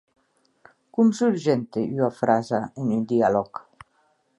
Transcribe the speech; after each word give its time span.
Com 0.99 1.11
surgente 1.19 1.85
ua 2.01 2.11
frasa 2.23 2.63
en 2.71 2.93
un 2.97 3.09
dialòg? 3.17 3.65